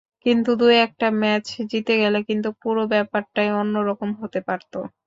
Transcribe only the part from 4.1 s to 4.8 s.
হতে পারত।